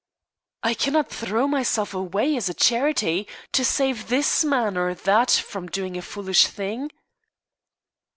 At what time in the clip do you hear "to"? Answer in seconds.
3.51-3.63